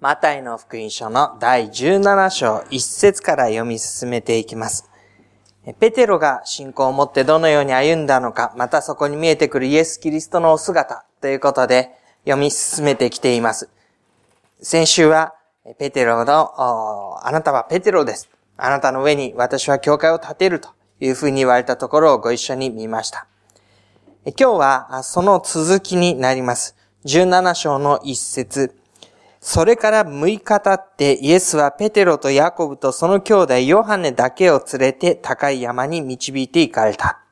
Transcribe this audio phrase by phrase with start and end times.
[0.00, 4.88] マタイの福音書の第17章1節から読み進めていきます。
[5.78, 11.90] ペテロが信仰を持ってどのように歩んだのか、またそこに見えてくるイエス・キリストのお姿ということで
[12.24, 13.68] 読み進めてきています。
[14.62, 15.34] 先週は、
[15.78, 18.30] ペテロの、あなたはペテロです。
[18.56, 20.70] あなたの上に私は教会を建てると
[21.00, 23.26] いうふうに言われたところをご一緒に見ました。
[24.24, 26.74] 今日はその続きになります。
[27.04, 28.79] 17章の一節。
[29.40, 37.22] それから6日経ってイエスはペテロとヤコブとその兄弟ヨハネだけを連れて高い山に導いて行かれた。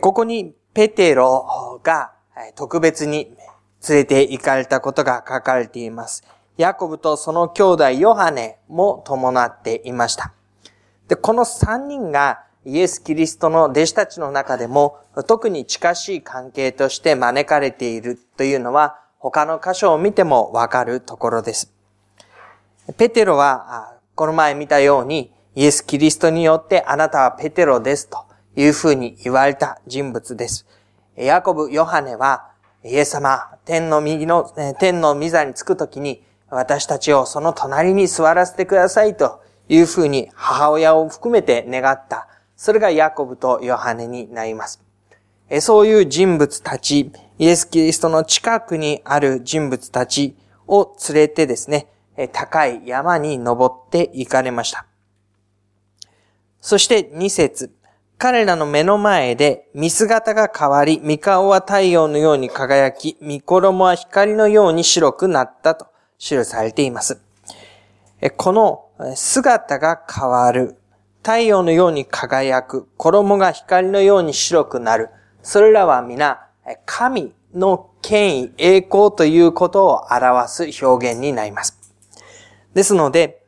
[0.00, 2.12] ここにペテロが
[2.56, 3.36] 特別に
[3.88, 6.24] 連れて行かれたことが書かれています。
[6.56, 10.32] ヤコブとその兄弟ヨハネも伴っていました。
[11.06, 14.98] で、この3人がイエス・キリストの弟子たちの中でも
[15.28, 21.72] 特に近しい関係として招かれているというのは他の箇所を見てもわかるところです。
[22.96, 28.18] ペテロは、この前見たように、イエス・キリストによってあなたはペテロですと
[28.54, 30.64] いうふうに言われた人物です。
[31.16, 32.50] ヤコブ・ヨハネは、
[32.84, 42.28] イエス様、天の右の、天の御座に着くときに、私たちをその隣に座らせてくださいというふうに母親を含めて願った。
[42.56, 44.80] それがヤコブとヨハネになります。
[45.60, 51.88] そういう人物たち、イエス・キリストの近くにある人物たちを連れてですね、
[52.32, 54.86] 高い山に登って行かれました。
[56.60, 57.72] そして二節。
[58.18, 67.20] 彼らの目の前で、見姿が変わり、見顔は太陽のように輝き、見衣は光のように白くなったと記されています。
[68.38, 70.78] この姿が変わる、
[71.22, 75.10] 太陽のように輝く、衣が光のように白くなる、
[75.42, 76.45] それらは皆
[76.84, 81.78] 神の権威、栄光ということを表す表現になります。
[82.74, 83.42] ですので、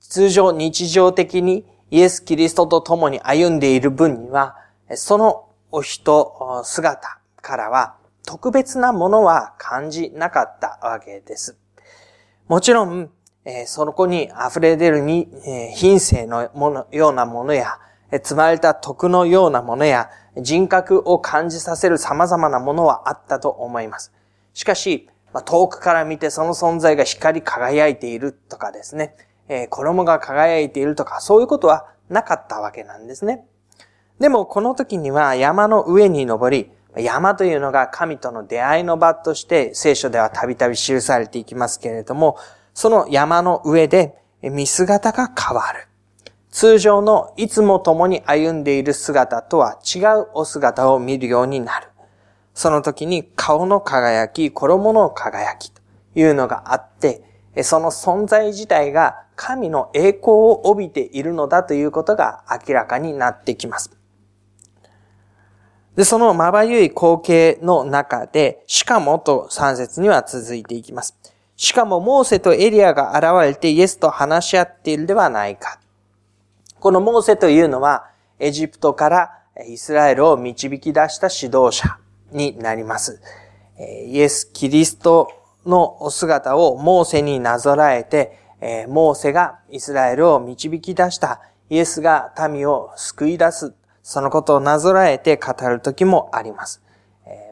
[0.00, 4.56] 通常日常的にイエス・キリストと共に歩んでいる分には、
[4.94, 7.96] そのお人、姿からは
[8.26, 11.58] 特別なものは感じなかったわけです。
[12.46, 13.10] もちろん、
[13.66, 15.28] その子に溢れ出るに、
[15.74, 17.78] 品性のものようなものや、
[18.10, 24.12] 積まれた徳のようなものや、人格を感じさせる様々なものはあったと思います。
[24.54, 25.08] しかし、
[25.44, 29.14] 遠くから見てその存在が光り輝いているとかですね、
[29.48, 33.46] え、衣が輝いているとか、そういうことはなかったわけなんですね。
[34.18, 42.36] でも、この時には山の上に登り、山というのが神との出会いの場として聖書ではたびたび記されていきますけれども、
[42.74, 45.88] その山の上で見姿が変わる。
[46.58, 51.86] 通常のいつも共に歩んでいる姿とは違うお姿を見るようになる。
[52.52, 55.80] その時に顔の輝き、衣の輝きと
[56.16, 57.22] いうのがあって、
[57.62, 63.96] その存在自体が神の栄光を帯びているのだということが明らかになってきます。
[65.94, 71.16] で、そのまばゆい光景の中で、しかもと3節には続いていきます。
[71.54, 75.78] しかもモーセとエリアが現れてイエスと話し合っているではないか。
[76.80, 81.98] このモーセというのは、エジプトからイスラエルを導き出した指導者
[82.30, 83.20] になります。
[84.06, 85.28] イエス・キリスト
[85.66, 88.38] のお姿をモーセになぞらえて、
[88.88, 93.74] モーセがイスラエルを導き出したイエスが民を救い出す、
[94.04, 96.80] そのことをなぞらえて語る時もあります。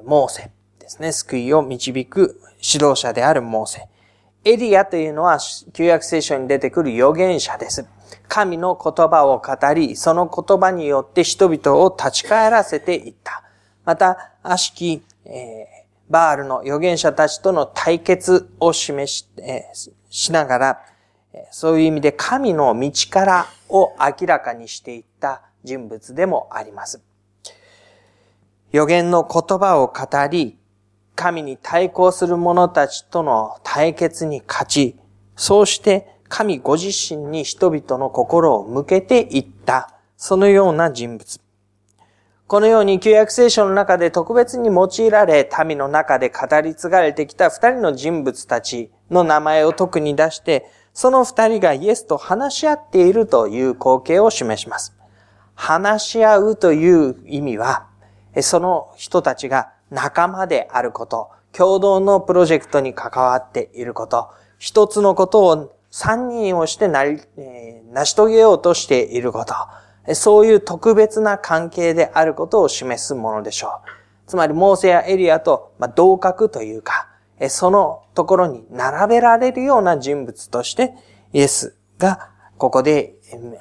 [0.04, 3.88] モーセですね、救いを導く指導者であるモーセ。
[4.44, 5.41] エリアというのは
[5.72, 7.84] 旧約聖書に出てくる預言者です。
[8.28, 13.42] 神の言葉を語り、その言葉によって人々を立ち返らせていった。
[13.84, 15.32] また、悪しき、えー、
[16.08, 20.82] バールの預言者たちとの対決を示し、えー、しながら、
[21.50, 27.02] そういう意味で神の道からを明らかにしていった人物でもあります。
[28.72, 30.58] 預言の言葉を語り、
[31.14, 34.97] 神に対抗する者たちとの対決に勝ち、
[35.34, 41.40] そうして神ご自身に人々の心を向けていった、そのような人物。
[42.46, 54.96] このように旧約聖書の中で特別に用いられ、民の中で語り継がれてきた二人の人物たちの名前を特に出して、その二人がイエスと話し合っているという光景を示します。
[55.54, 57.86] 話し合うという意味は、
[58.40, 64.28] その人たちが仲間であること、共同のプロジェクトに関わっていること、
[64.58, 73.89] 一つのことを三人をしてなり、えー、成し遂げようとしていること、そういう特別な関係であることを示すものでしょう。
[74.27, 77.09] つまり、モーセやエリアと、ま、同格というか、
[77.48, 80.93] そのところに並べられるような人物として、
[81.33, 82.28] イエスが
[82.59, 83.15] ここで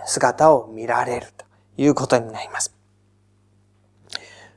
[0.06, 1.46] 姿を見られると
[1.78, 2.76] いうことになります。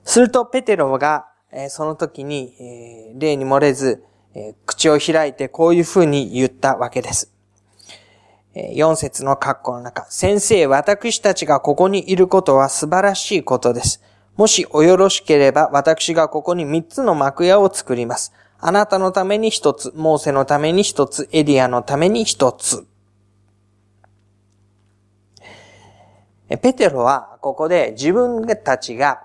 [0.03, 1.29] すると、ペテロが、
[1.69, 4.03] その時に、例に漏れず、
[4.67, 7.38] 口を開いてこういうふうに言ったわけです。
[8.75, 14.03] 4節の括弧の中、先生、私たちがここにいることは素晴らしいことです。
[14.37, 18.33] もしおよろしければ、私がここに3つの幕屋を作ります。
[18.61, 22.87] あなたのために1つ、モーセのために1つ、エリアのために1つ。
[26.57, 29.25] ペテロはここで自分たちが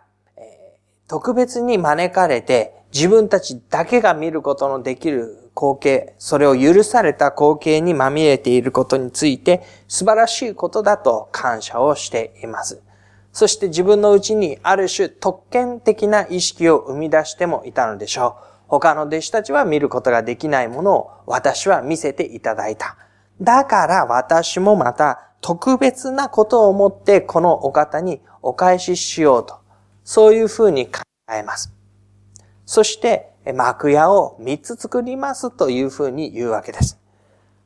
[1.08, 12.82] 特別に招かれて自分たちだけが見ることのできる光景、それを許された光景にまみれていることについて素晴らしいことだと感謝をしています。
[13.32, 18.44] そして自分のうちにある種特権的な意識を生み出してもいたのでしょう。
[18.68, 22.98] 他の弟子たちは見ることができないものを私は見せていただいた。
[23.42, 29.58] だから私もまた特別なことをもってこのお方にお返ししようと。
[30.04, 31.02] そういうふうに考
[31.32, 31.74] えます。
[32.66, 37.00] そして幕屋を3つ作りますというふうに言うわけです。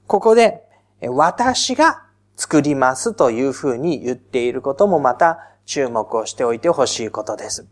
[0.08, 0.64] ここで
[1.02, 2.04] 私が
[2.36, 7.68] 作りますというふうに言っていることもまた注目をしておいてほしいことです。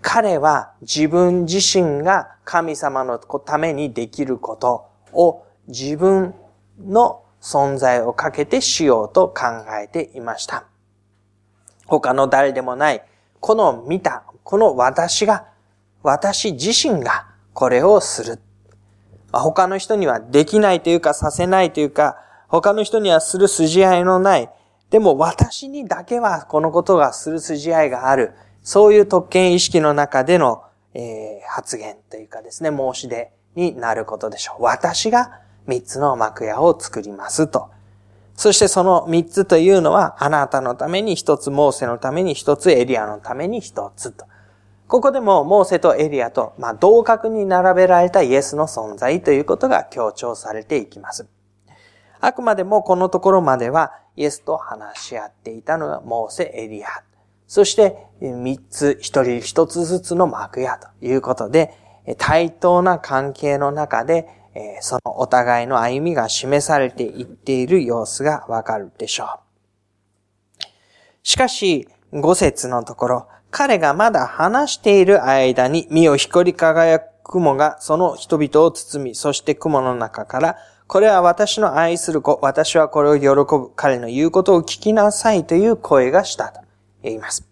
[0.00, 6.34] 彼は自分自身が神様のためにできることを自分
[6.80, 9.46] の存在をかけてしようと考
[9.82, 10.64] えていました。
[11.86, 13.04] 他の誰でもない、
[13.40, 15.46] この見た、この私が
[16.02, 18.40] 私自身がこれをする。
[19.32, 22.16] 他の人にはできないというかさせないというか、
[22.48, 24.50] 他の人にはする筋合いのない。
[24.90, 28.34] でも私にだけはこのことがする筋合いがある。
[28.62, 30.62] そういう特権意識の中での、
[30.94, 34.62] えー、発言というかですね、申し出になることでしょう。
[34.62, 37.70] 私が三つの幕屋を作りますと。
[38.34, 44.26] そしてその三つというのは、あなたのために一つ、モーセのために一つ、エリアのために一つと。
[44.92, 51.26] ここでもモーセとエリアと、まあ、同格に並べられたイエスの存在ということが強調されていきます。
[52.20, 56.88] あくまでもこのところまではイエスと話し合っていたのがモーセ、エリア。
[57.46, 61.72] そして三つ、一人一つずつの幕屋ということで、
[62.18, 64.28] 対等な関係の中で、
[64.82, 69.40] そのお互いの歩みが示されていっている様子がわかるでしょ
[70.60, 70.66] う。
[71.22, 80.56] しかし、五節のところ、彼がまだ話している間に、身を光り輝く雲がその人々を包み、そして雲の中から、
[80.86, 86.62] これは私の愛する子、私はこれを喜ぶ、彼の言うことを聞きなさいという声がしたと
[87.02, 87.46] 言います。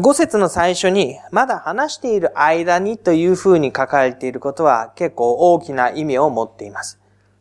[0.00, 6.98] 五節の最初に、まだ話している間にという風に書かれていることは結構大きな意味を持っています。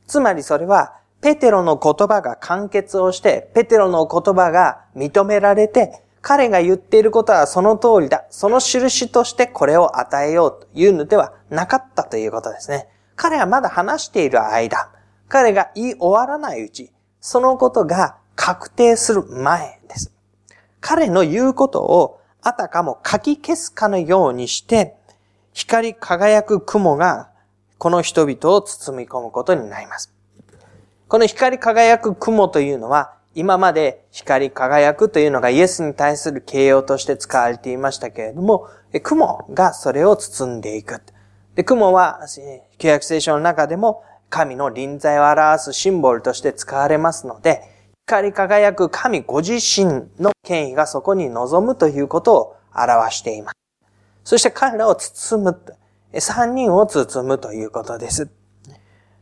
[0.08, 8.24] つまりそれは、ペテロの言葉が完結をして、ペテロの言葉が認められて、彼が言っていることはその通りだ。
[8.30, 12.88] その印としてこれを与えようというのではなかったということですね。
[13.18, 14.90] 彼はまだ話している間、
[15.28, 20.14] 彼が言い終わらないうち、そのことが確定する前です。
[20.80, 24.96] 彼の言うことをあたかも書き消すかのようにして、
[25.52, 27.32] 光り輝く雲が
[27.78, 30.14] この人々を包み込むことになります。
[31.10, 38.68] この光り輝く雲というのは、今まで光り輝くというのがイエスに対する形容として使われていましたけれども、
[39.02, 41.02] 雲がそれを包んでいく。
[41.56, 42.20] で雲は、
[42.78, 47.62] 旧約聖書の中でも神の臨在を表すシンボルとして使われますので、
[48.08, 53.56] 光り輝く神ご自身の権威がそこに臨むということを表しています。
[54.24, 55.76] そして彼らを包む、
[56.20, 58.30] 三人を包むということです。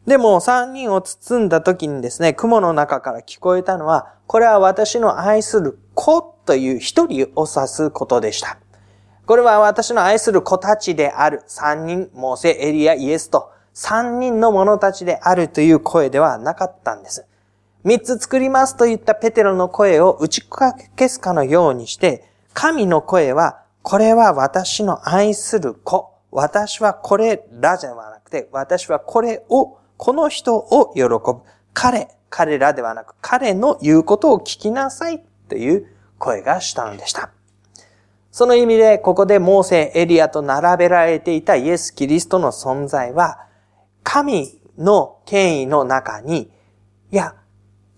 [0.08, 8.58] でも三人を包んだ時にですね、雲の中から聞こえたのは、これは私の愛する子という一人を指すことでした。
[9.28, 17.26] これは私の愛する子たちである三人、モーセ、エリア、イエスと三人の者たちであるという声ではなかったんです。
[17.84, 20.74] 三つ作りますと言ったペテロの声を打ち消
[21.10, 26.12] すかのようにして、神の声は、これは私の愛する子。
[26.32, 31.42] 私はこれらじゃなくて、私はこれをこの人を喜ぶ。
[31.74, 35.86] 彼、彼らではなく、彼の言うことを聞きなさいという
[36.18, 37.30] 声がしたのでした。
[38.32, 43.46] その意味で、ここでモーセ、エリアと並べられていたイエス・キリストの存在は、
[44.02, 46.50] 神の権威の中に、
[47.12, 47.36] いや、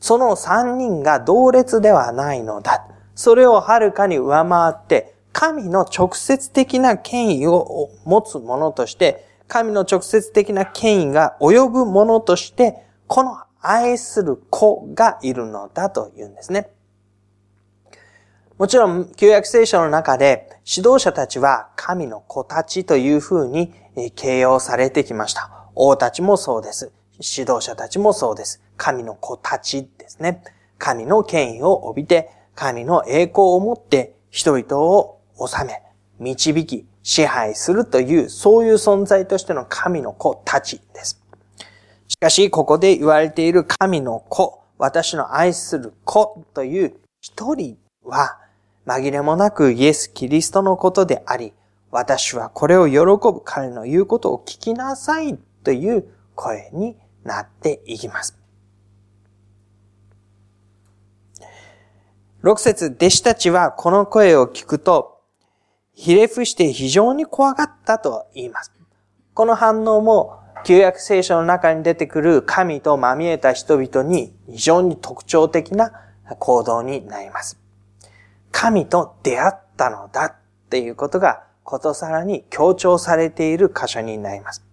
[0.02, 2.86] その三人が同列ではないのだ。
[3.16, 16.72] それをはるかに上回って、神の直接的な権威を持つ者として、神の直接的な権威が及ぶものとして、この愛する子がいるのだと言うんですね。
[18.58, 23.72] もちろん、旧約聖書の中で指導者たちは神の子たちというふうに
[24.16, 25.68] 形容されてきました。
[25.76, 26.92] 王たちもそうです。
[27.20, 28.60] 指導者たちもそうです。
[28.76, 30.44] 神の子たちですね。
[30.80, 35.84] 神の権威を帯びて、神の栄光を持って人々を治め、
[36.18, 41.22] 導き、支配するという、そういう存在としての神の子たちです。
[42.08, 48.40] しかし、ここで言われている神の子、私の愛する子という一人は、
[48.86, 51.54] 紛れもなくイエス・キリストのことであり、
[51.92, 56.06] 私はこれを喜ぶ彼の言うことを聞きなさいという
[56.36, 58.38] 声になっていきます。
[62.42, 65.13] 六節、弟子たちはこの声を聞くと、
[65.96, 68.72] ひれ伏して非常に怖がったと言います。
[69.34, 75.92] この反応も、旧約聖書の中に出てくる神とまみえた人々に非常に特徴的な
[76.40, 77.60] 行動になります。
[78.52, 80.36] 神と出会ったのだっ
[80.70, 84.64] ていうことがことさらに強調されている箇所になります。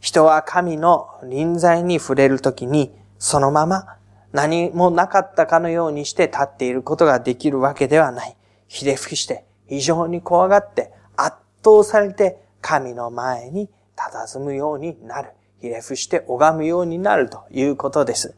[0.00, 3.96] 人は神の臨在に触れるときに、そのまま
[4.32, 8.36] 何もなかったかのようにして立っていることができるわけではない。
[8.68, 15.30] ひれ伏して、非常に怖がって、圧倒されて、神の前に佇むようになる。
[15.60, 18.36] ひれ伏して拝むようになるということです。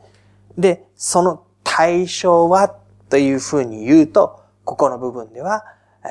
[0.56, 2.76] で、その対象は
[3.08, 5.64] というふうに言うと、ここの部分では、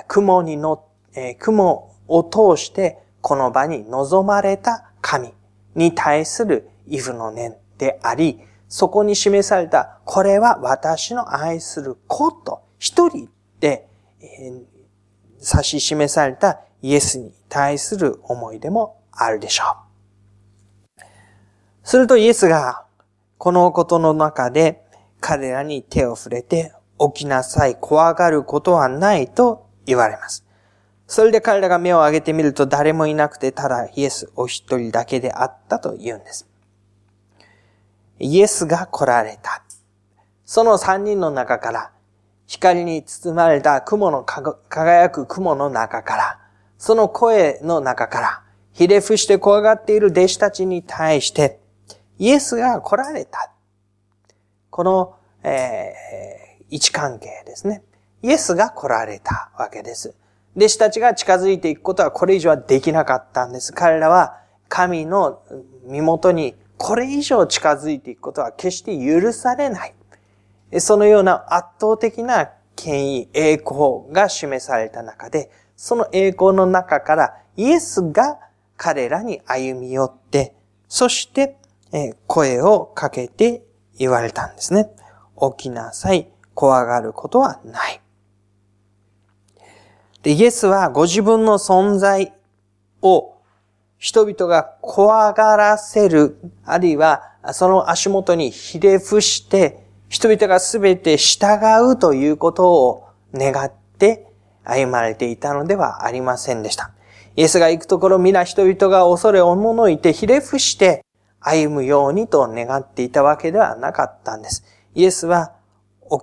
[0.07, 0.81] 雲に乗っ
[1.17, 5.33] え、雲を通してこの場に望まれた神
[5.75, 13.87] に対するイフの念であり、そこに示された、これは私の愛する子と一人で、
[14.21, 14.61] えー、
[15.39, 19.63] 指し示されたイエスに対する思いでもあるでしょ
[20.97, 21.01] う。
[21.83, 22.83] するとイエスが
[23.37, 24.83] このことの中で
[25.19, 30.45] 彼らに手を触れて起きなさい、怖がることはないと言われます。
[31.07, 36.47] それで彼らが目を上げてみると誰もいなくてただイエスお一人だけであったと言うんです。
[38.19, 39.63] イエスが来られた。
[40.43, 41.91] その三人の中から、
[42.47, 46.39] 光に包まれた雲の輝く雲の中から、
[46.77, 51.59] その声の中から、ひれ伏して怖がっている弟子たちに対して、
[52.17, 53.51] イエスが来られた。
[54.69, 57.83] この、えー、位置関係ですね。
[58.23, 60.15] イエスが来られたわけです。
[60.55, 63.73] 弟子たちが近づいていくことはこれ以上はできなかったんです。
[63.73, 64.37] 彼らは
[64.69, 65.41] 神の
[65.85, 69.93] 身元にこれ以上近づいていくことは決して許されない。
[70.79, 78.39] そのような圧倒的な権威、栄光が示された中で、その栄光の中からイエスが
[78.75, 80.55] 彼らに歩み寄って、
[80.87, 81.57] そして
[82.27, 83.63] 声をかけて
[83.97, 84.89] 言われたんですね。
[85.57, 86.29] 起きなさい。
[86.53, 88.01] 怖がることはない。
[90.23, 92.33] で、イエスはご自分の存在
[93.01, 93.35] を
[93.97, 101.59] 人々が怖がらせる、あるいはその足元にひれ伏して、人々がすべて従
[101.91, 104.27] うということを願って
[104.63, 106.91] 歩まれていたのではありませんでした。
[107.35, 111.05] イエスが行くところ皆人々が恐れおののいてひれ伏して
[111.39, 114.63] 歩むようにと願っていたわけではなかったんです。
[114.95, 115.53] イエスは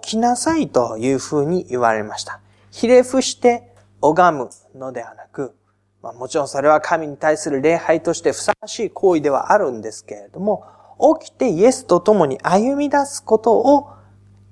[0.02, 2.40] 起きなさいというふうに言われました。
[2.70, 5.54] ひれ伏して拝むのではなく、
[6.02, 10.64] まあ、もちろんそれは神に対する礼拝としてふさわしい行為ではあるんですけれども、
[11.18, 13.90] 起きてイエスと共に歩み出すことを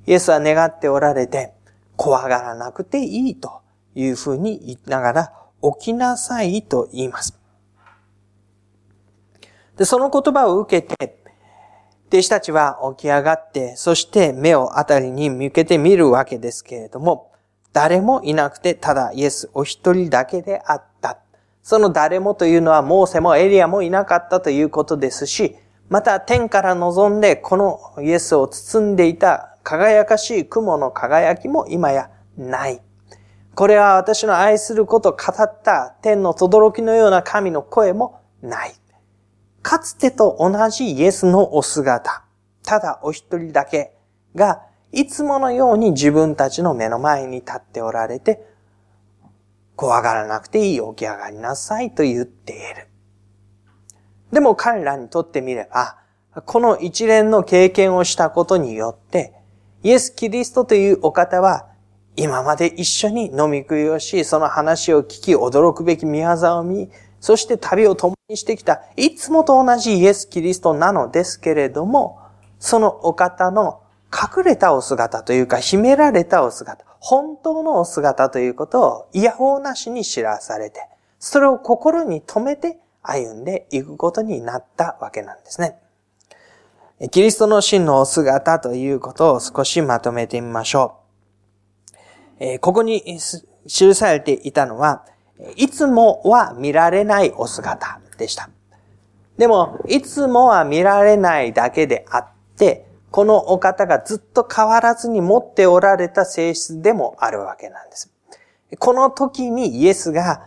[0.07, 1.55] イエスは願っておられて、
[1.97, 3.63] 怖がらなくていいと
[3.95, 5.33] いうふうに言いながら、
[5.79, 7.39] 起きなさいと言います。
[9.77, 11.23] で、その言葉を受けて、
[12.09, 17.33] 弟子たちは起き上がって、そして目をあたりに向けてみるわけですけれども、
[17.73, 21.19] 誰もいなくて、ただイエスお一人だけであった。
[21.63, 25.57] その誰もというのは、モーセもエリアもいなかったということですし、
[25.93, 32.09] また天から望んで、このイエスを包んでいた輝かしい雲の輝きも今や
[32.39, 32.81] ない。
[33.55, 38.75] これは私の愛することを語った天の轟のような神の声もない。
[39.61, 42.25] かつてと同じイエスのお姿、
[42.63, 43.93] ただお一人だけ
[44.35, 48.43] がいつものように自分たちの目の前に立っておられて、
[49.77, 52.89] 怖がらなくていい起き上がりなさいと言っている。
[54.33, 55.99] でも彼らにとってみれば、
[56.47, 59.35] この一連の経験をしたことによって、
[59.83, 61.67] イエス・キリストというお方は、
[62.17, 72.19] 今まで一緒に飲み食いをし、その話を聞き、驚くべき宮沢を見、そして旅を共にしてきた、いつもと同じイエス・キリストなのですけれども、
[72.59, 80.81] そのお方の隠れたお姿というか、秘められたお姿、本当のお姿ということを嫌法なしに知らされて、
[81.19, 85.79] それを心に留めて歩んでいくことになったわけなんですね。
[87.11, 90.99] キリストの真のお姿ということを少しまとめてみましょ
[92.41, 92.59] う。
[92.61, 93.19] ここに
[93.67, 95.05] 記されていたのは、
[95.57, 98.51] いつもは見られないお姿でした。
[99.37, 108.13] でも、いつもは見られないだけであって、このお方がずっと変わらずに持っておられた性質でもあるわけなんです。
[108.79, 110.47] この時にイエスが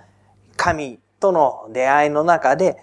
[0.56, 2.78] 神との出会いの中で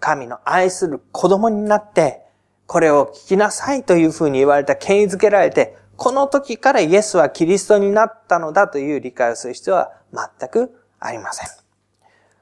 [0.00, 2.22] 神の愛する子供になって、
[2.66, 11.48] これを聞きなさいというふうに言われた、権威づけられて、この時からイエスはキリストになったのだという理解をする必要は全くありません。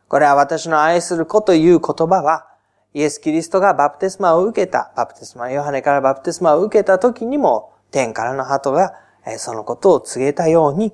[0.09, 2.47] これは私の愛する子という言葉は、
[2.95, 8.95] イエス・キリストがバプテスマを受けた、バプテスマ、ヨハネからバプテスマを受けた時にも、天からの鳩が
[9.39, 10.93] そのことを告げたように、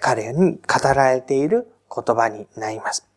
[0.00, 3.11] 彼に語られている言葉になります。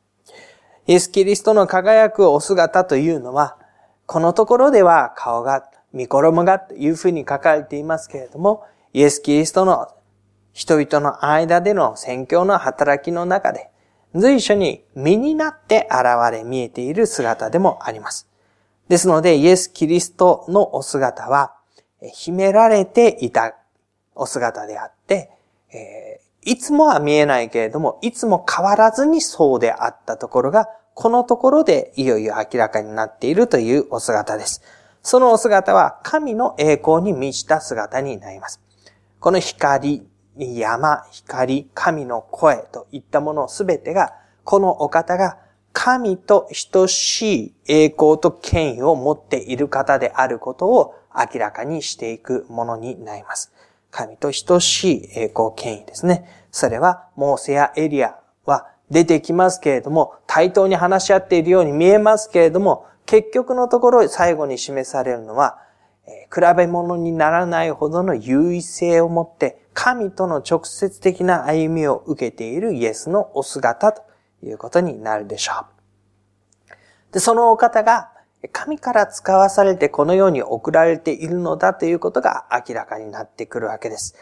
[0.88, 3.58] イエス・キリストの輝くお姿というのは、
[4.06, 8.63] このところでは顔が、見衣がというふうに書かれていますけれども、
[8.94, 9.88] イエス・キリストの
[10.54, 13.72] 人々の間での宣教の働きの中で、
[14.13, 18.30] 随所に身になって現れ見えている姿でもあります。
[18.88, 21.56] ですので、イエス・キリストのお姿は、
[22.13, 23.56] 秘められていた
[24.13, 25.32] お姿であって、
[26.46, 34.62] いつもは見えないけれども、いつも変わらずにそうであったところが、このところでいよいよ明らかになっているというお姿です。
[35.02, 38.62] そのお姿は神の栄光に満ちた姿になります。
[39.20, 45.40] この光、山、光、神の声といったものすべてが、このお方が
[45.74, 53.52] 神と等しい栄光と権威を持っている方であることを明らかにしていくものになります。
[53.95, 56.27] 神と等しい栄光権威ですね。
[56.51, 65.60] それは、モーセやエリアは出てきますけれども、対等に話し合っているように見えますけれども、結局のところ最後に示されるのは、
[66.08, 74.03] え、比べ物にならないほどの優位性を持って、神との直接的な歩みを受けているイエスのお姿と
[74.43, 75.53] いうことになるでしょ
[76.69, 77.13] う。
[77.13, 78.12] で、そのお方が
[78.51, 84.15] 神から使わされてこのように送られているのだということが明らかになってくるわけです。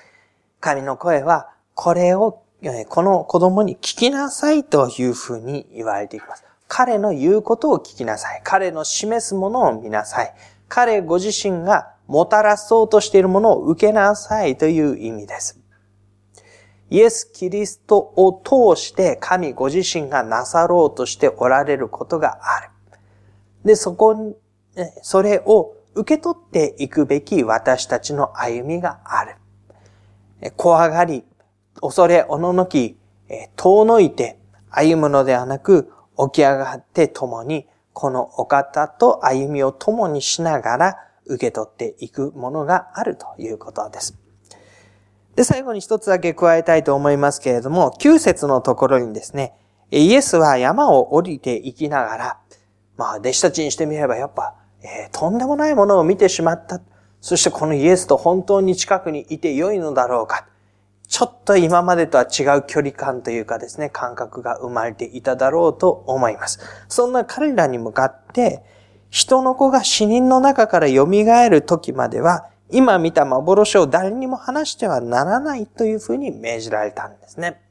[0.59, 2.43] 神の声は、これを
[2.87, 6.45] この子供に聞きなさいというふうに言われています。
[6.67, 8.41] 彼の言うことを聞きなさい。
[8.43, 10.33] 彼の示すものを見なさい。
[10.69, 15.59] 彼ご自身がもたらそうとしているものを受けなさいという意味です。
[16.89, 22.69] イエス・キリストを通して神ご自身がなさろうとしておられることがある。
[23.63, 24.35] で、そこ、
[25.01, 29.35] それを受け取っていくべき私たちの歩みがある。
[30.57, 31.23] 怖がり、
[31.81, 32.97] 恐れおののき、
[33.55, 44.17] 遠のいて歩むのではなく、起き上がって共に、このお方と歩みを共にしながら受け取っていくものがあるということです。
[45.35, 49.53] で、最後に一つだけ加えたいと思いますけれども、9節のところにですね、
[49.91, 52.39] イエスは山を降りていきながら、
[52.97, 56.81] まあ、弟子たちにしてみればやっぱ、えー、とんでもないものを見てしまった。
[57.21, 60.45] そしてこのイエスと本当に近くにいて良いのだろうか。
[61.07, 66.59] ちょっと今までとは違う距離感というかですね、感覚が生まれていただろうと思います。
[66.87, 68.63] そんな彼らに向かって、
[69.09, 71.05] 人の子が死人の中から蘇
[71.49, 77.61] る時までは、今見た幻を誰にも話してはならないというふうに命じられたんですね。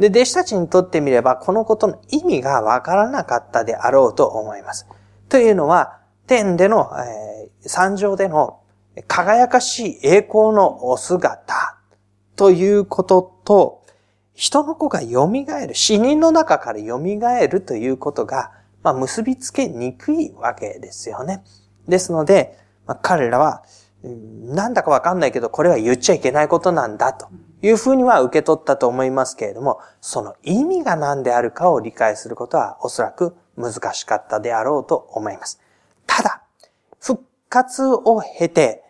[0.00, 4.86] で、弟子たちにとってみれば、このことの意味がわからなかったであろうと思います。
[5.28, 8.60] というのは、天での、えー、山上での
[9.06, 11.76] 輝かしい栄光のお姿
[12.34, 13.84] ということと、
[14.32, 15.30] 人の子が蘇
[15.66, 16.98] る、死人の中から蘇
[17.46, 21.44] るということが、まあ、結びつけにくいわけですよね。
[21.86, 23.64] ですので、まあ、彼らは、
[24.02, 27.28] なんだかわかんないけど、これは言っちゃいけないことなんだと
[27.62, 35.60] いうふうには受け取ったと思いますけれども、その意味が何であるかを理解することはおそらく難しかったであろうと思います。
[36.06, 36.42] ただ、
[36.98, 38.82] 復活を経て、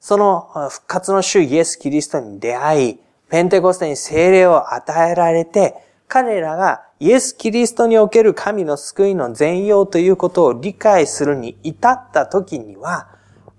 [0.00, 5.74] その復活の主イエス・キリストに出会い、ペンテコステに精霊を与えられて、
[6.08, 13.08] 彼らがイエス・キリストにおける神の救いの全容ということを理解するに至った時には、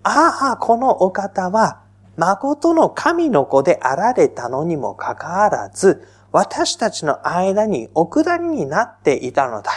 [0.04, 1.82] ああ、このお方は、
[2.20, 9.72] 誠の神の子であられたのにもかかわらず、私たちの間にお下りになっていたのだ。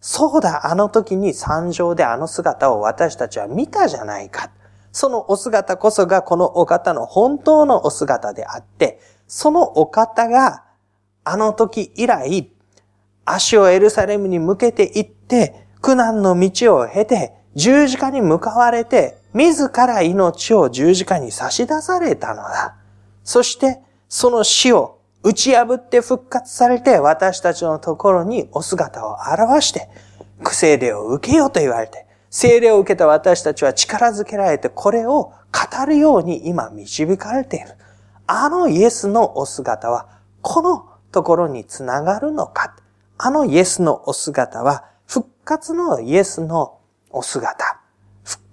[0.00, 4.50] そうだ、あの時に山上であの姿を私たちは見たじゃないか。
[4.92, 10.62] そのお姿こそがこのお方の本当のお姿であって、そのお方が
[11.24, 12.52] あの時以来、
[13.24, 22.76] 足をエルサレムに向けて行って、苦難の道を経て、十字架に向かわれて、自ら命を十字架に差し出されたのだ。
[23.24, 29.88] そして、その死を打ち破って復活されて、私たちのところにお姿を表して、
[30.42, 37.74] 苦聖霊を受けようと言われて、聖霊を受けた私たちは力づけられて、これを語るように今導かれている。
[38.26, 40.06] あのイエスのお姿は、
[40.40, 42.76] このところにつながるのか。
[43.18, 46.78] あのイエスのお姿は、復活のイエスの
[47.10, 47.79] お姿。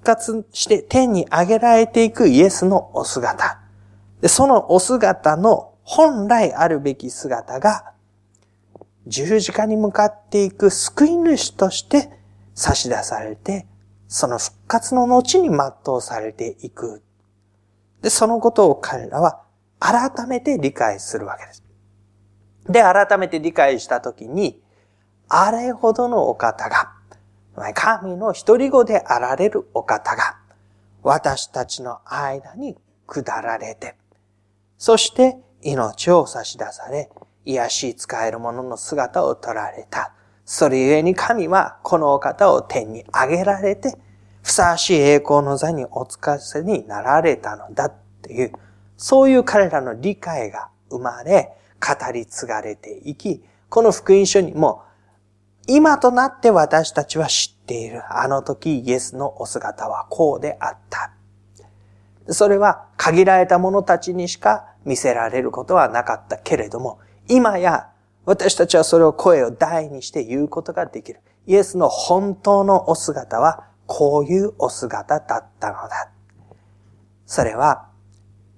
[0.07, 3.59] 復活して天に上げられていくイエスのお姿。
[4.21, 7.91] で、そのお姿の本来あるべき姿が、
[9.05, 12.09] 十字架に向かっていく救い主として
[12.55, 13.67] 差し出されて、
[14.07, 17.01] その復活の後に全うされていく。
[18.01, 19.41] で、そのことを彼らは
[19.79, 21.63] 改めて理解するわけです。
[22.69, 24.61] で、改めて理解したときに、
[25.27, 26.96] あれほどのお方が、
[27.73, 30.37] 神の一人子であられるお方が、
[31.03, 33.95] 私たちの間に下られて、
[34.77, 37.09] そして命を差し出され、
[37.45, 40.13] 癒し使える者の姿を取られた。
[40.45, 43.97] それゆえに神はこのお方を天に上げられて、
[44.43, 48.53] ふさわしい栄光の座におつかせになられたのだっていう、
[48.97, 54.83] そういう彼らの理解が生まれ、語り継がれていき、この福音書にも、
[55.67, 58.01] 今となって私たちは知っている。
[58.09, 61.11] あの時イエスのお姿はこうであった。
[62.29, 67.89] それは限られた者たちにしか見せられることはなかったけれども、今や
[68.25, 71.21] 私たちはそれを声を大にして言うことができる。
[71.45, 76.11] イエスの本当のお姿はこういうお姿だったのだ。
[77.25, 77.87] それは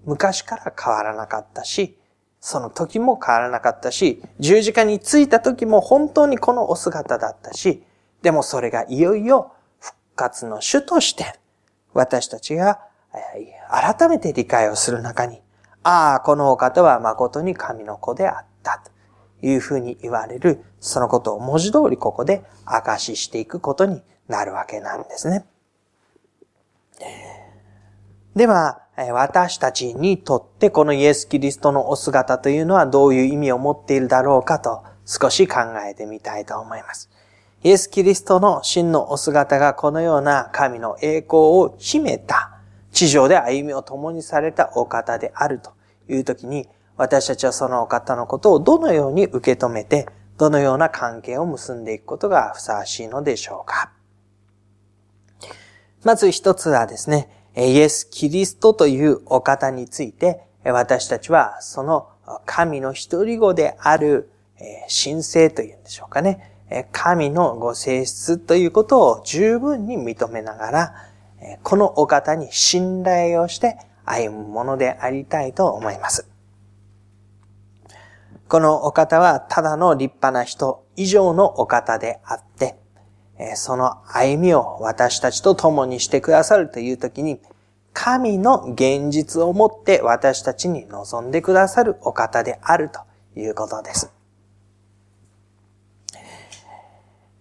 [0.05, 1.98] 昔から変わらなかったし、
[2.39, 7.83] その時も変わらなかったし、十字架に着いた時も本当にこのお姿だったし、
[8.21, 11.39] でもそれがいよいよ復活の主として、
[11.93, 12.79] 私たちが
[13.69, 15.41] 改めて理解をする中に、
[15.83, 18.83] ああ、このお方は誠に神の子であった
[19.39, 25.45] というふうに言われる、そのことを文字通りここで証ししていくことになるわけなんですね。
[28.35, 35.59] では、私たちにとってこのイエス・キリストのお姿というのはどういう意味を持っているだろうかと少し考
[35.89, 37.09] えてみたいと思います。
[37.63, 42.59] イエス・キリストの真のお姿がこのような神の栄光を秘めた
[42.91, 45.71] 地上で歩みを共にされたお方であると
[46.09, 50.07] いうときに私たちはそのお方のことをどのように受け止めて
[50.37, 53.91] どのような関係を結んでいくことがふさわしいのでしょうか。
[56.03, 62.09] まず一つはですね、イエス・キリストというお方について、私たちはその
[62.45, 64.29] 神の一人子である
[65.03, 66.55] 神聖というんでしょうかね。
[66.91, 70.93] 神のご性質ということを十分に認めながら、
[71.63, 76.27] このお方に信頼をして歩むものでありたいと思います。
[78.47, 82.78] このお方はただの立派な人以上のお方であって、
[83.55, 87.39] その歩みを私たちと共にしてくださるというときに、
[87.93, 92.99] 神の現実をもって私たちに望んでくださるお方であると
[93.39, 94.11] いうことです。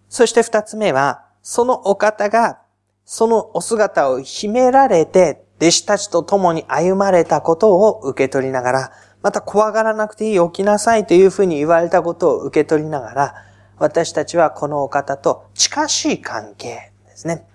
[0.09, 2.61] そして二つ目は、そのお方が、
[3.05, 13.35] そのお姿を秘められて、弟子たちと共に歩まれたことを受け取りながら、また怖がらなくていい、起きなさいというふうに言われたことを受け取りながら、
[13.79, 17.47] 私たちはこのお方と近しい関係ですね。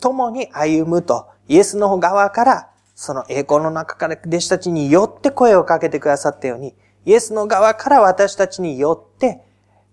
[0.00, 9.42] 共に歩むと、イエスの側から、その栄光の中から弟子たちによって声をかけてくださったように、イエスの側から私たちによって、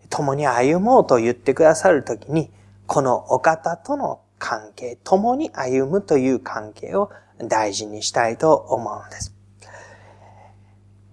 [0.09, 2.51] 共に歩もうと言ってくださるときに、
[2.87, 7.09] このお方との関係、共に歩むという関係を
[7.39, 9.33] 大事にしたいと思うのです。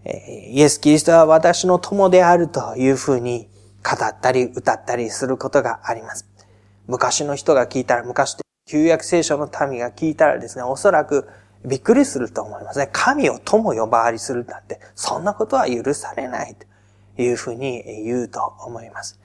[0.05, 3.49] イエス・キリストは私の友であるというふうに
[3.83, 6.29] 語ったり歌ったりすることがあります。
[6.87, 11.29] 昔の人が聞いたら、昔で旧約聖書の民が聞いたらですね、おそらく
[11.65, 12.89] びっくりすると思いますね。
[12.93, 16.57] 神を友呼ばわりするなんて、そんなことは許されない
[17.17, 19.15] というふうに言うと思います。
[19.15, 19.19] し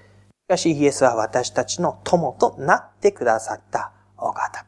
[0.49, 4.65] かしイエスは私たちの友となってくださったお方。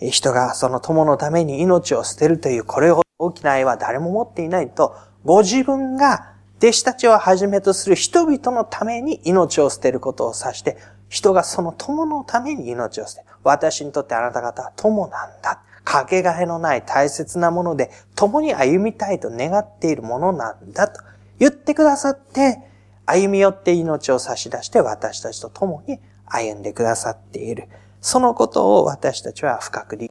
[0.00, 6.33] 人がその友のために命を捨てるというこれほど大きな愛は誰も持っていないと、ご自分が
[6.64, 10.78] 弟子たちをはじめとする人々のために命を捨てることを指して、
[11.10, 15.62] 人がその友のために命を捨て、私にとってあなた方は友なんだ。
[15.84, 21.02] かけがえのない大切なもので、共に歩みたいと願っているものなんだと
[21.38, 22.60] 言ってくださって、
[23.04, 27.68] 歩み寄って命を差し出して私たちと共に歩んでくださっている。
[28.00, 30.08] そのことを私たちは深く理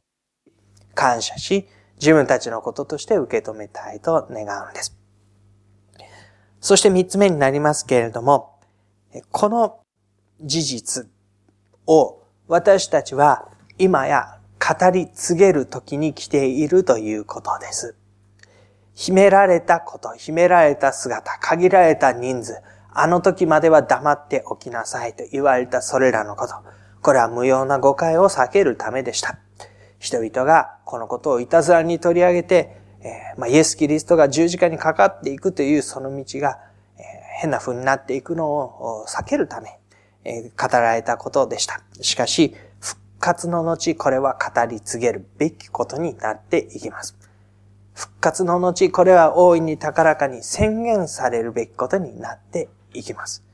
[0.94, 5.03] 解感謝し、自分たちのこととして受け止めたいと願うんです。
[6.64, 8.58] そして三つ目になりますけれども、
[9.32, 9.80] この
[10.40, 11.06] 事実
[11.86, 17.96] を私たちは今や語り継げる時に来ているということです。
[18.94, 22.62] 秘められたこと、秘められた姿、限られた人数、
[22.94, 26.54] あの時までは黙っておきなさいと言われたそれらのこと。
[27.02, 29.38] これは無用な誤解を避けるためでした。
[29.98, 36.58] 人々がこのことをいたずらに取り上げて、え、まあ、イエス・キリストが十字架にかかっていくというその道が、
[36.98, 37.02] え、
[37.40, 39.78] 変な風になっていくのを避けるため、
[40.24, 41.82] え、語られたことでした。
[42.00, 47.16] しかし、復活の後、これは語り継げるべきことになっていきます。
[47.92, 53.44] 復活の後、これは大いに高らかに宣言されるべきことになっていきます。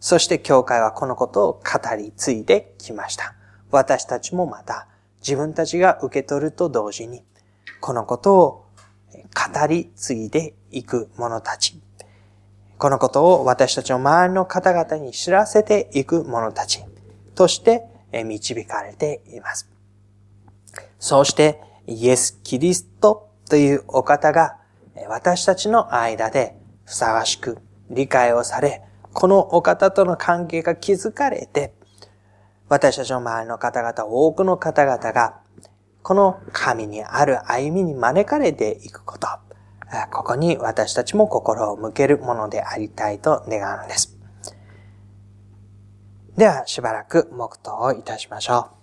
[0.00, 3.34] そして教会はこのことを語り継いできました。
[3.70, 4.86] 私たちもまた
[5.20, 7.24] 自分たちが受け取ると同時に、
[7.80, 8.67] このことを
[9.34, 11.80] 語り継いでいく者たち。
[12.78, 16.84] このことを私たちの周りの方々に知らせていく者たち
[17.34, 19.68] として導かれています。
[20.98, 24.58] そうしてイエス・キリストというお方が
[25.08, 27.58] 私たちの間でふさわしく
[27.90, 31.72] 理解をされ、このお方との関係が築かれて、
[32.68, 35.40] 私たちの周りの方々、多くの方々が、
[36.08, 39.28] この神にある歩みに招かれていくこと、
[40.10, 44.16] ここに私たちも心を向けるものでありたいと願うんです。
[46.34, 48.77] では、しばらく黙祷をいたしましょう。